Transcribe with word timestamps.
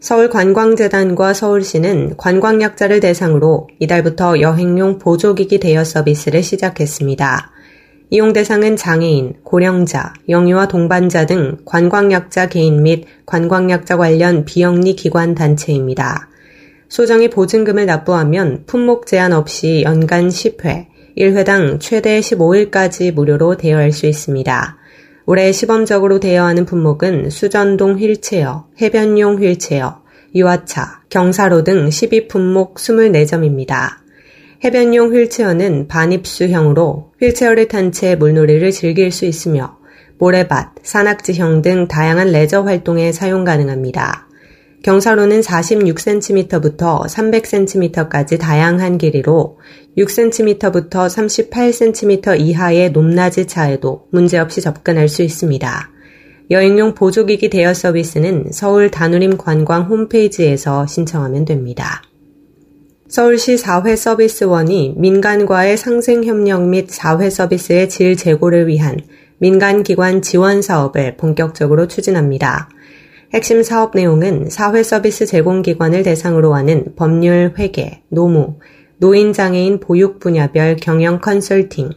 서울관광재단과 0.00 1.34
서울시는 1.34 2.16
관광약자를 2.16 3.00
대상으로 3.00 3.68
이달부터 3.80 4.40
여행용 4.40 4.98
보조기기 4.98 5.58
대여 5.58 5.82
서비스를 5.82 6.44
시작했습니다. 6.44 7.50
이용 8.10 8.32
대상은 8.32 8.76
장애인, 8.76 9.34
고령자, 9.42 10.14
영유아 10.28 10.68
동반자 10.68 11.26
등 11.26 11.58
관광약자 11.64 12.48
개인 12.48 12.82
및 12.82 13.06
관광약자 13.26 13.96
관련 13.96 14.44
비영리 14.44 14.94
기관 14.94 15.34
단체입니다. 15.34 16.28
소정의 16.88 17.28
보증금을 17.28 17.84
납부하면 17.84 18.64
품목 18.66 19.06
제한 19.06 19.32
없이 19.32 19.82
연간 19.84 20.28
10회, 20.28 20.86
1회당 21.18 21.80
최대 21.80 22.20
15일까지 22.20 23.12
무료로 23.12 23.56
대여할 23.56 23.90
수 23.92 24.06
있습니다. 24.06 24.77
올해 25.30 25.52
시범적으로 25.52 26.20
대여하는 26.20 26.64
품목은 26.64 27.28
수전동 27.28 27.98
휠체어, 27.98 28.64
해변용 28.80 29.42
휠체어, 29.42 30.00
유아차, 30.34 31.02
경사로 31.10 31.64
등 31.64 31.90
12품목 31.90 32.76
24점입니다. 32.76 33.98
해변용 34.64 35.14
휠체어는 35.14 35.86
반입수형으로 35.86 37.12
휠체어를 37.20 37.68
탄 37.68 37.92
채 37.92 38.16
물놀이를 38.16 38.70
즐길 38.70 39.12
수 39.12 39.26
있으며 39.26 39.76
모래밭, 40.16 40.76
산악지형 40.82 41.60
등 41.60 41.88
다양한 41.88 42.32
레저 42.32 42.62
활동에 42.62 43.12
사용 43.12 43.44
가능합니다. 43.44 44.27
경사로는 44.82 45.40
46cm부터 45.40 47.06
300cm까지 47.06 48.38
다양한 48.38 48.98
길이로 48.98 49.58
6cm부터 49.96 50.90
38cm 50.90 52.40
이하의 52.40 52.92
높낮이 52.92 53.46
차에도 53.46 54.06
문제없이 54.10 54.60
접근할 54.60 55.08
수 55.08 55.22
있습니다. 55.22 55.90
여행용 56.50 56.94
보조기기 56.94 57.50
대여 57.50 57.74
서비스는 57.74 58.52
서울 58.52 58.90
다누림 58.90 59.36
관광 59.36 59.82
홈페이지에서 59.82 60.86
신청하면 60.86 61.44
됩니다. 61.44 62.02
서울시 63.08 63.56
4회 63.56 63.96
서비스원이 63.96 64.94
민간과의 64.96 65.76
상생 65.76 66.24
협력 66.24 66.68
및 66.68 66.88
4회 66.88 67.30
서비스의 67.30 67.88
질 67.88 68.16
제고를 68.16 68.68
위한 68.68 68.98
민간기관 69.38 70.22
지원 70.22 70.62
사업을 70.62 71.16
본격적으로 71.16 71.88
추진합니다. 71.88 72.68
핵심 73.34 73.62
사업 73.62 73.94
내용은 73.94 74.48
사회 74.48 74.82
서비스 74.82 75.26
제공기관을 75.26 76.02
대상으로 76.02 76.54
하는 76.54 76.94
법률 76.96 77.52
회계, 77.58 78.02
노무, 78.08 78.58
노인장애인 78.98 79.80
보육 79.80 80.18
분야별 80.18 80.76
경영 80.76 81.20
컨설팅, 81.20 81.90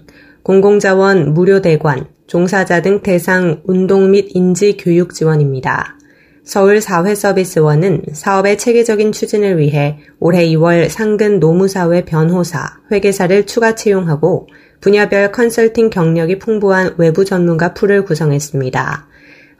공공자원 0.44 1.34
무료 1.34 1.62
대관, 1.62 2.08
종사자 2.28 2.82
등 2.82 3.02
대상 3.02 3.62
운동 3.64 4.12
및 4.12 4.28
인지 4.34 4.76
교육 4.76 5.14
지원입니다. 5.14 5.98
서울 6.44 6.82
사회서비스원은 6.82 8.04
사업의 8.12 8.58
체계적인 8.58 9.14
추진을 9.14 9.58
위해 9.58 10.00
올해 10.20 10.46
2월 10.48 10.90
상근 10.90 11.40
노무사회 11.40 12.04
변호사, 12.04 12.80
회계사를 12.92 13.46
추가 13.46 13.74
채용하고 13.76 14.48
분야별 14.82 15.32
컨설팅 15.32 15.90
경력이 15.90 16.40
풍부한 16.40 16.96
외부 16.98 17.24
전문가 17.24 17.74
풀을 17.74 18.04
구성했습니다. 18.04 19.11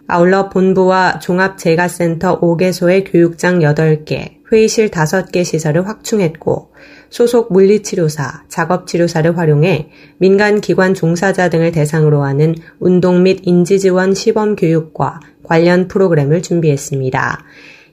아울러 0.08 0.50
본부와 0.50 1.20
종합재가센터 1.20 2.40
5개소의 2.42 3.12
교육장 3.12 3.60
8개, 3.60 4.42
회의실 4.52 4.90
5개 4.90 5.46
시설을 5.46 5.88
확충했고 5.88 6.72
소속 7.10 7.54
물리치료사, 7.54 8.44
작업치료사를 8.48 9.38
활용해 9.38 9.90
민간 10.18 10.62
기관 10.62 10.94
종사자 10.94 11.50
등을 11.50 11.72
대상으로 11.72 12.24
하는 12.24 12.56
운동 12.80 13.24
및 13.24 13.40
인지지원 13.44 14.14
시범 14.14 14.56
교육과 14.56 15.20
관련 15.44 15.88
프로그램을 15.88 16.42
준비했습니다. 16.42 17.44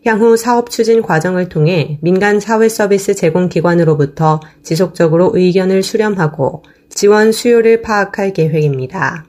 향후 0.06 0.37
사업 0.37 0.71
추진 0.71 1.03
과정을 1.03 1.49
통해 1.49 1.99
민간 2.00 2.41
사회 2.41 2.69
서비스 2.69 3.15
제공 3.15 3.49
기관으로부터 3.49 4.41
지속적으로 4.62 5.32
의견을 5.34 5.82
수렴하고 5.82 6.62
지원 6.88 7.32
수요를 7.32 7.82
파악할 7.82 8.32
계획입니다. 8.32 9.28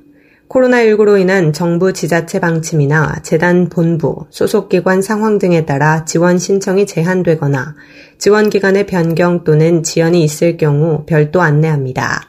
코로나19로 0.49 1.21
인한 1.21 1.53
정부 1.53 1.93
지자체 1.93 2.39
방침이나 2.39 3.19
재단 3.21 3.69
본부, 3.69 4.25
소속기관 4.31 5.03
상황 5.03 5.37
등에 5.37 5.65
따라 5.65 6.05
지원 6.05 6.39
신청이 6.39 6.87
제한되거나 6.87 7.75
지원 8.17 8.49
기간의 8.49 8.87
변경 8.87 9.43
또는 9.43 9.83
지연이 9.83 10.23
있을 10.23 10.57
경우 10.57 11.05
별도 11.05 11.41
안내합니다. 11.41 12.23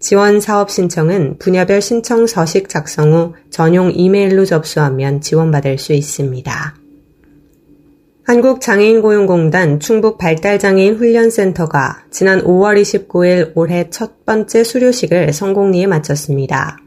지원 0.00 0.40
사업 0.40 0.72
신청은 0.72 1.38
분야별 1.38 1.80
신청 1.80 2.26
서식 2.26 2.68
작성 2.68 3.12
후 3.12 3.34
전용 3.50 3.92
이메일로 3.94 4.44
접수하면 4.44 5.20
지원받을 5.20 5.78
수 5.78 5.92
있습니다. 5.92 6.74
한국장애인고용공단 8.24 9.78
충북발달장애인 9.78 10.96
훈련센터가 10.96 12.04
지난 12.10 12.42
5월 12.42 12.80
29일 12.80 13.52
올해 13.54 13.90
첫 13.90 14.24
번째 14.24 14.64
수료식을 14.64 15.32
성공리에 15.32 15.86
마쳤습니다. 15.86 16.81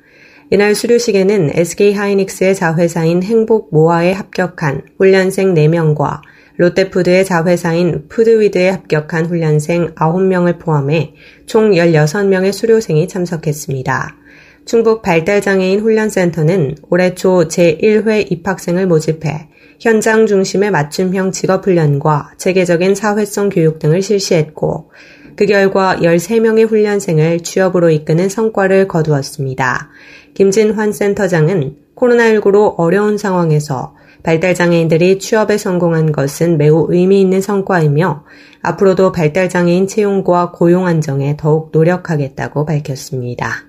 이날 0.52 0.76
수료식에는 0.76 1.52
SK 1.56 1.94
하이닉스의 1.94 2.54
자회사인 2.54 3.24
행복 3.24 3.70
모아에 3.72 4.12
합격한 4.12 4.84
훈련생 5.00 5.56
4명과 5.56 6.22
롯데푸드의 6.58 7.26
자회사인 7.26 8.08
푸드위드에 8.10 8.70
합격한 8.70 9.26
훈련생 9.26 9.96
9명을 9.96 10.60
포함해 10.60 11.16
총 11.48 11.72
16명의 11.72 12.54
수료생이 12.54 13.08
참석했습니다. 13.08 14.18
충북 14.66 15.02
발달장애인 15.02 15.80
훈련센터는 15.80 16.76
올해 16.90 17.16
초 17.16 17.48
제1회 17.48 18.32
입학생을 18.32 18.86
모집해 18.86 19.50
현장 19.80 20.28
중심의 20.28 20.70
맞춤형 20.70 21.32
직업훈련과 21.32 22.34
체계적인 22.38 22.94
사회성 22.96 23.50
교육 23.50 23.80
등을 23.80 24.02
실시했고, 24.02 24.92
그 25.36 25.46
결과 25.46 25.98
13명의 25.98 26.68
훈련생을 26.68 27.42
취업으로 27.42 27.90
이끄는 27.90 28.30
성과를 28.30 28.88
거두었습니다. 28.88 29.90
김진환 30.36 30.92
센터장은 30.92 31.78
코로나19로 31.96 32.76
어려운 32.78 33.18
상황에서 33.18 33.96
발달장애인들이 34.22 35.20
취업에 35.20 35.58
성공한 35.58 36.12
것은 36.12 36.58
매우 36.58 36.88
의미 36.90 37.22
있는 37.22 37.42
성과이며 37.42 38.26
앞으로도 38.62 39.12
발달장애인 39.12 39.88
채용과 39.88 40.52
고용 40.52 40.88
안정에 40.88 41.38
더욱 41.38 41.70
노력하겠다고 41.72 42.66
밝혔습니다. 42.66 43.66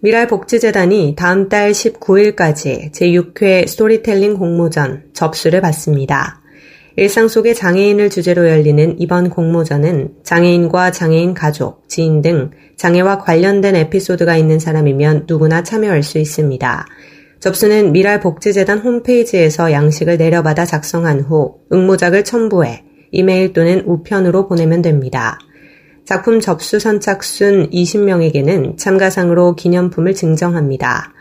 미랄복지재단이 0.00 1.16
다음 1.16 1.48
달 1.48 1.72
19일까지 1.72 2.92
제6회 2.92 3.66
스토리텔링 3.66 4.38
공모전 4.38 5.10
접수를 5.12 5.60
받습니다. 5.60 6.40
일상 6.98 7.28
속의 7.28 7.54
장애인을 7.54 8.10
주제로 8.10 8.48
열리는 8.48 8.96
이번 8.98 9.30
공모전은 9.30 10.14
장애인과 10.24 10.90
장애인 10.90 11.32
가족, 11.32 11.88
지인 11.88 12.22
등 12.22 12.50
장애와 12.76 13.18
관련된 13.18 13.76
에피소드가 13.76 14.36
있는 14.36 14.58
사람이면 14.58 15.26
누구나 15.28 15.62
참여할 15.62 16.02
수 16.02 16.18
있습니다. 16.18 16.86
접수는 17.38 17.92
미랄복지재단 17.92 18.80
홈페이지에서 18.80 19.70
양식을 19.70 20.16
내려받아 20.16 20.64
작성한 20.64 21.20
후 21.20 21.58
응모작을 21.72 22.24
첨부해 22.24 22.82
이메일 23.12 23.52
또는 23.52 23.84
우편으로 23.86 24.48
보내면 24.48 24.82
됩니다. 24.82 25.38
작품 26.04 26.40
접수 26.40 26.80
선착순 26.80 27.70
20명에게는 27.70 28.76
참가상으로 28.76 29.54
기념품을 29.54 30.14
증정합니다. 30.14 31.12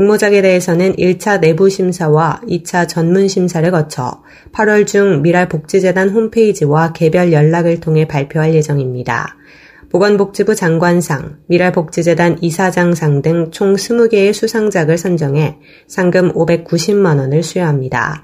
응모작에 0.00 0.40
대해서는 0.40 0.94
1차 0.96 1.40
내부 1.40 1.68
심사와 1.68 2.40
2차 2.48 2.88
전문 2.88 3.28
심사를 3.28 3.70
거쳐 3.70 4.22
8월 4.52 4.86
중 4.86 5.20
미랄 5.20 5.50
복지재단 5.50 6.08
홈페이지와 6.08 6.94
개별 6.94 7.32
연락을 7.32 7.80
통해 7.80 8.08
발표할 8.08 8.54
예정입니다. 8.54 9.36
보건복지부 9.90 10.54
장관상, 10.54 11.40
미랄복지재단 11.48 12.38
이사장상 12.40 13.22
등 13.22 13.50
총 13.50 13.74
20개의 13.74 14.32
수상작을 14.32 14.96
선정해 14.96 15.58
상금 15.86 16.32
590만 16.32 17.18
원을 17.18 17.42
수여합니다. 17.42 18.22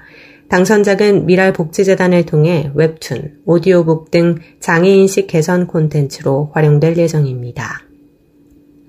당선작은 0.49 1.25
미랄복지재단을 1.25 2.25
통해 2.25 2.71
웹툰, 2.73 3.41
오디오북 3.45 4.09
등 4.11 4.37
장애인식 4.61 5.27
개선 5.27 5.67
콘텐츠로 5.67 6.51
활용될 6.53 6.97
예정입니다. 6.97 7.86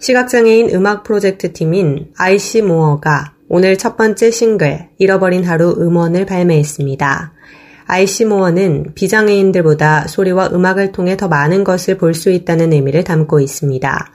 시각장애인 0.01 0.71
음악 0.75 1.03
프로젝트 1.03 1.53
팀인 1.53 2.13
아이시 2.17 2.63
모어가 2.63 3.33
오늘 3.49 3.77
첫 3.77 3.97
번째 3.97 4.31
싱글 4.31 4.89
잃어버린 4.99 5.43
하루 5.43 5.75
음원을 5.77 6.25
발매했습니다. 6.25 7.33
아이시 7.87 8.27
모어는 8.27 8.93
비장애인들보다 8.95 10.07
소리와 10.07 10.51
음악을 10.53 10.93
통해 10.93 11.17
더 11.17 11.27
많은 11.27 11.65
것을 11.65 11.97
볼 11.97 12.15
수 12.15 12.31
있다는 12.31 12.73
의미를 12.73 13.03
담고 13.03 13.41
있습니다. 13.41 14.13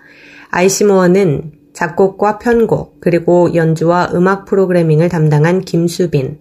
아이시 0.51 0.85
모어는 0.85 1.51
작곡과 1.73 2.37
편곡, 2.37 3.01
그리고 3.01 3.53
연주와 3.53 4.11
음악 4.13 4.45
프로그래밍을 4.45 5.09
담당한 5.09 5.61
김수빈, 5.61 6.37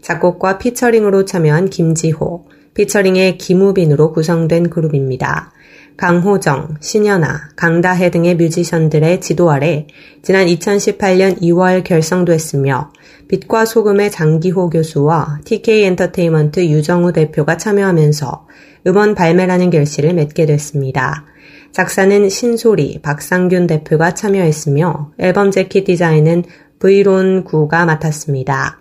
작곡과 0.00 0.58
피처링으로 0.58 1.24
참여한 1.24 1.68
김지호, 1.68 2.46
피처링의 2.74 3.36
김우빈으로 3.38 4.12
구성된 4.12 4.70
그룹입니다. 4.70 5.52
강호정, 5.96 6.76
신현아, 6.80 7.50
강다혜 7.56 8.10
등의 8.10 8.36
뮤지션들의 8.36 9.22
지도 9.22 9.50
아래 9.50 9.86
지난 10.22 10.46
2018년 10.46 11.40
2월 11.40 11.84
결성됐으며 11.84 12.92
빛과 13.28 13.64
소금의 13.64 14.10
장기호 14.10 14.68
교수와 14.68 15.40
TK 15.44 15.84
엔터테인먼트 15.84 16.66
유정우 16.66 17.12
대표가 17.12 17.56
참여하면서 17.56 18.46
음원 18.86 19.14
발매라는 19.14 19.70
결실을 19.70 20.12
맺게 20.12 20.44
됐습니다. 20.44 21.24
작사는 21.72 22.28
신소리, 22.28 23.00
박상균 23.00 23.66
대표가 23.66 24.12
참여했으며 24.12 25.12
앨범 25.18 25.50
재킷 25.50 25.84
디자인은 25.84 26.44
브이론 26.78 27.44
구가 27.44 27.86
맡았습니다. 27.86 28.78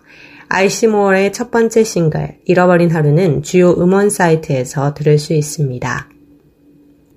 아이시모어의 0.50 1.32
첫 1.32 1.50
번째 1.50 1.84
싱글 1.84 2.38
잃어버린 2.46 2.92
하루는 2.92 3.42
주요 3.42 3.72
음원 3.72 4.10
사이트에서 4.10 4.94
들을 4.94 5.18
수 5.18 5.34
있습니다. 5.34 6.10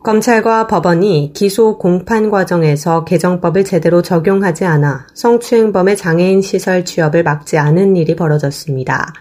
검찰과 0.02 0.68
법원이 0.68 1.32
기소 1.34 1.76
공판 1.76 2.30
과정에서 2.30 3.04
개정법을 3.04 3.64
제대로 3.64 4.00
적용하지 4.00 4.64
않아 4.64 5.08
성추행범의 5.12 5.96
장애인 5.96 6.40
시설 6.40 6.84
취업을 6.84 7.24
막지 7.24 7.58
않은 7.58 7.96
일이 7.96 8.14
벌어졌습니다. 8.14 9.12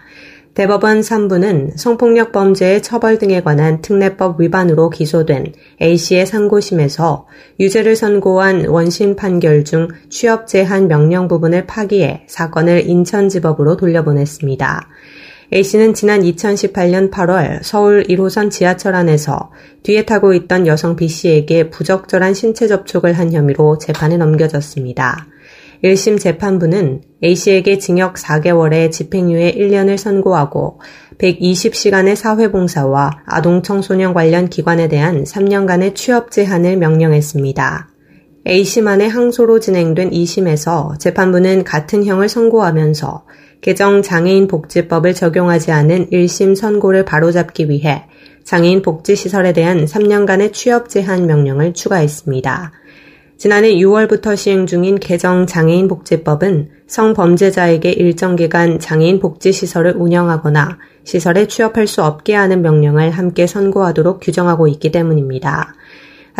대법원 0.54 1.00
3부는 1.00 1.76
성폭력 1.76 2.32
범죄의 2.32 2.82
처벌 2.82 3.18
등에 3.18 3.42
관한 3.42 3.80
특례법 3.80 4.40
위반으로 4.40 4.90
기소된 4.90 5.52
A씨의 5.80 6.26
상고심에서 6.26 7.26
유죄를 7.60 7.94
선고한 7.94 8.66
원심 8.66 9.14
판결 9.16 9.64
중 9.64 9.88
취업 10.10 10.46
제한 10.46 10.88
명령 10.88 11.28
부분을 11.28 11.66
파기해 11.66 12.24
사건을 12.28 12.88
인천지법으로 12.88 13.76
돌려보냈습니다. 13.76 14.88
A씨는 15.50 15.94
지난 15.94 16.20
2018년 16.20 17.10
8월 17.10 17.60
서울 17.62 18.04
1호선 18.04 18.50
지하철 18.50 18.94
안에서 18.94 19.50
뒤에 19.82 20.04
타고 20.04 20.34
있던 20.34 20.66
여성 20.66 20.94
B씨에게 20.94 21.70
부적절한 21.70 22.34
신체 22.34 22.68
접촉을 22.68 23.14
한 23.14 23.32
혐의로 23.32 23.78
재판에 23.78 24.18
넘겨졌습니다. 24.18 25.26
1심 25.82 26.20
재판부는 26.20 27.00
A씨에게 27.24 27.78
징역 27.78 28.16
4개월에 28.16 28.90
집행유예 28.90 29.52
1년을 29.52 29.96
선고하고 29.96 30.80
120시간의 31.16 32.14
사회봉사와 32.14 33.22
아동청소년 33.24 34.12
관련 34.12 34.50
기관에 34.50 34.88
대한 34.88 35.24
3년간의 35.24 35.94
취업 35.94 36.30
제한을 36.30 36.76
명령했습니다. 36.76 37.88
A씨만의 38.48 39.10
항소로 39.10 39.60
진행된 39.60 40.10
2심에서 40.10 40.98
재판부는 40.98 41.64
같은 41.64 42.04
형을 42.04 42.30
선고하면서 42.30 43.26
개정 43.60 44.00
장애인 44.00 44.48
복지법을 44.48 45.12
적용하지 45.12 45.70
않은 45.70 46.08
1심 46.10 46.56
선고를 46.56 47.04
바로잡기 47.04 47.68
위해 47.68 48.06
장애인 48.44 48.80
복지 48.80 49.16
시설에 49.16 49.52
대한 49.52 49.84
3년간의 49.84 50.54
취업 50.54 50.88
제한 50.88 51.26
명령을 51.26 51.74
추가했습니다. 51.74 52.72
지난해 53.36 53.74
6월부터 53.74 54.34
시행 54.34 54.66
중인 54.66 54.98
개정 54.98 55.46
장애인 55.46 55.86
복지법은 55.86 56.70
성범죄자에게 56.86 57.90
일정 57.92 58.34
기간 58.34 58.78
장애인 58.78 59.20
복지 59.20 59.52
시설을 59.52 59.94
운영하거나 59.96 60.78
시설에 61.04 61.46
취업할 61.46 61.86
수 61.86 62.02
없게 62.02 62.34
하는 62.34 62.62
명령을 62.62 63.10
함께 63.10 63.46
선고하도록 63.46 64.20
규정하고 64.20 64.68
있기 64.68 64.90
때문입니다. 64.90 65.74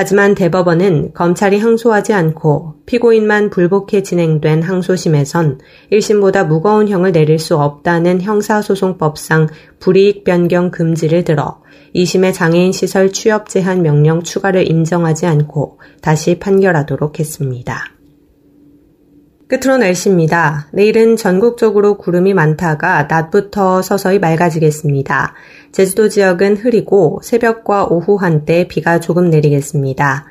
하지만 0.00 0.36
대법원은 0.36 1.12
검찰이 1.12 1.58
항소하지 1.58 2.12
않고 2.12 2.74
피고인만 2.86 3.50
불복해 3.50 4.04
진행된 4.04 4.62
항소심에선 4.62 5.58
1심보다 5.90 6.46
무거운 6.46 6.86
형을 6.86 7.10
내릴 7.10 7.40
수 7.40 7.56
없다는 7.56 8.20
형사소송법상 8.20 9.48
불이익 9.80 10.22
변경 10.22 10.70
금지를 10.70 11.24
들어 11.24 11.62
2심의 11.96 12.32
장애인 12.32 12.70
시설 12.70 13.10
취업 13.10 13.48
제한 13.48 13.82
명령 13.82 14.22
추가를 14.22 14.70
인정하지 14.70 15.26
않고 15.26 15.80
다시 16.00 16.38
판결하도록 16.38 17.18
했습니다. 17.18 17.97
끝으로 19.48 19.78
날씨입니다. 19.78 20.68
내일은 20.72 21.16
전국적으로 21.16 21.96
구름이 21.96 22.34
많다가 22.34 23.04
낮부터 23.04 23.80
서서히 23.80 24.18
맑아지겠습니다. 24.18 25.34
제주도 25.72 26.10
지역은 26.10 26.58
흐리고 26.58 27.20
새벽과 27.22 27.86
오후 27.86 28.16
한때 28.16 28.68
비가 28.68 29.00
조금 29.00 29.30
내리겠습니다. 29.30 30.26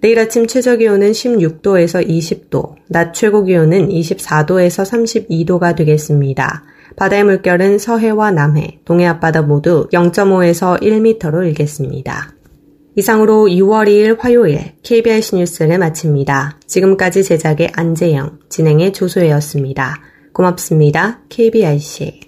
내일 0.00 0.18
아침 0.18 0.46
최저 0.46 0.76
기온은 0.76 1.12
16도에서 1.12 2.06
20도, 2.06 2.74
낮 2.88 3.14
최고 3.14 3.42
기온은 3.42 3.88
24도에서 3.88 4.84
32도가 4.84 5.74
되겠습니다. 5.74 6.62
바다의 6.96 7.24
물결은 7.24 7.78
서해와 7.78 8.30
남해, 8.32 8.80
동해 8.84 9.06
앞바다 9.06 9.42
모두 9.42 9.88
0.5에서 9.92 10.80
1m로 10.80 11.46
일겠습니다. 11.46 12.37
이상으로 12.98 13.46
6월 13.46 13.86
2일 13.86 14.18
화요일 14.18 14.72
KBS 14.82 15.36
뉴스를 15.36 15.78
마칩니다. 15.78 16.58
지금까지 16.66 17.22
제작의 17.22 17.70
안재영, 17.72 18.40
진행의 18.48 18.92
조소혜였습니다. 18.92 20.02
고맙습니다. 20.32 21.20
KBIC. 21.28 22.18